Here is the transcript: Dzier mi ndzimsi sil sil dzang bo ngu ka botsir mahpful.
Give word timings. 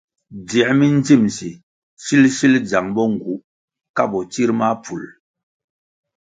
Dzier 0.47 0.69
mi 0.77 0.87
ndzimsi 0.97 1.49
sil 2.03 2.23
sil 2.37 2.53
dzang 2.67 2.89
bo 2.95 3.03
ngu 3.13 3.33
ka 3.95 4.03
botsir 4.11 4.49
mahpful. 4.59 5.03